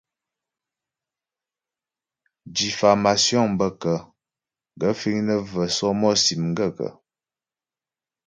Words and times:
Diffámásyoŋ 2.55 3.45
bə 3.59 3.67
kə́? 3.81 3.97
Gaə̂ 4.79 4.93
fíŋ 4.99 5.17
nə́ 5.27 5.37
və̂ 5.51 5.65
sɔ́mɔ́sì 5.75 6.33
m 6.41 6.45
gaə̂kə́? 6.57 6.91